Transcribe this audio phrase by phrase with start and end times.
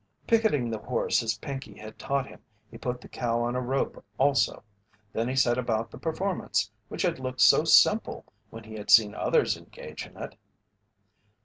[0.25, 4.03] Picketing the horse as Pinkey had taught him, he put the cow on a rope
[4.17, 4.63] also.
[5.13, 9.13] Then he set about the performance which had looked so simple when he had seen
[9.13, 10.35] others engage in it.